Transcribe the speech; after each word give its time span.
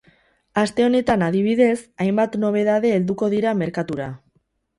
Aste 0.61 0.85
honetan 0.85 1.25
adibidez, 1.25 1.75
hainbat 2.07 2.39
nobedade 2.45 2.93
helduko 2.97 3.31
dira 3.37 3.53
merkatura. 3.61 4.11